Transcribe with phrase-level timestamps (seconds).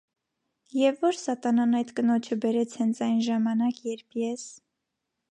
[0.83, 4.47] -Եվ ո՞ր սատանան այդ կնոջը բերեց հենց այն ժամանակ, երբ ես…